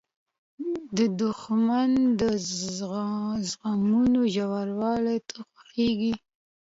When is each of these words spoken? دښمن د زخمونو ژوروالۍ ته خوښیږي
دښمن 1.21 1.89
د 2.19 2.21
زخمونو 2.77 4.21
ژوروالۍ 4.33 5.19
ته 5.29 5.37
خوښیږي 5.49 6.13